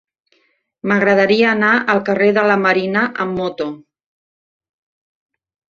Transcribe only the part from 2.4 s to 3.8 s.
la Marina amb moto.